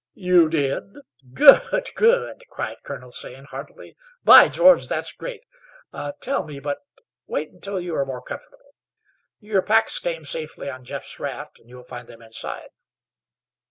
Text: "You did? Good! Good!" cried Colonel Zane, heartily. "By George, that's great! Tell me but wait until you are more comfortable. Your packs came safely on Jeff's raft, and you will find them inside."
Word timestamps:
"You 0.15 0.49
did? 0.49 0.95
Good! 1.31 1.89
Good!" 1.93 2.43
cried 2.49 2.81
Colonel 2.81 3.11
Zane, 3.11 3.43
heartily. 3.51 3.95
"By 4.23 4.47
George, 4.47 4.87
that's 4.87 5.11
great! 5.11 5.45
Tell 6.21 6.43
me 6.43 6.57
but 6.59 6.79
wait 7.27 7.51
until 7.51 7.79
you 7.79 7.93
are 7.95 8.03
more 8.07 8.23
comfortable. 8.23 8.73
Your 9.39 9.61
packs 9.61 9.99
came 9.99 10.23
safely 10.23 10.71
on 10.71 10.85
Jeff's 10.85 11.19
raft, 11.19 11.59
and 11.59 11.69
you 11.69 11.75
will 11.75 11.83
find 11.83 12.07
them 12.07 12.23
inside." 12.23 12.69